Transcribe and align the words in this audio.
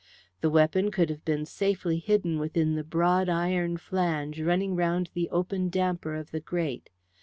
The 0.39 0.49
weapon 0.49 0.89
could 0.89 1.11
have 1.11 1.23
been 1.23 1.45
safely 1.45 1.99
hidden 1.99 2.39
within 2.39 2.73
the 2.73 2.83
broad 2.83 3.29
iron 3.29 3.77
flange 3.77 4.41
running 4.41 4.75
round 4.75 5.11
the 5.13 5.29
open 5.29 5.69
damper 5.69 6.15
of 6.15 6.31
the 6.31 6.39
grate. 6.41 6.89